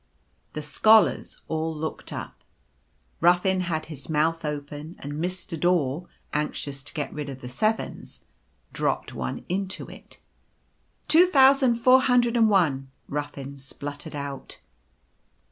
The 0.53 0.63
Scholars 0.63 1.43
all 1.47 1.75
looked 1.75 2.11
up; 2.11 2.43
Ruffin 3.19 3.61
had 3.61 3.85
his 3.85 4.09
mouth 4.09 4.43
open, 4.43 4.95
and 4.97 5.13
Mr. 5.13 5.59
Daw, 5.59 6.07
anxious 6.33 6.81
to 6.81 6.93
get 6.95 7.13
rid 7.13 7.29
of 7.29 7.41
the 7.41 7.47
Sevens, 7.47 8.25
dropped 8.73 9.13
one 9.13 9.45
into 9.47 9.87
it." 9.91 10.17
Two 11.07 11.27
thousand 11.27 11.75
ihree, 11.75 12.01
hundred 12.01 12.35
and 12.35 12.49
one," 12.49 12.89
Ruffin 13.07 13.59
spluttered 13.59 14.15
out. 14.15 14.57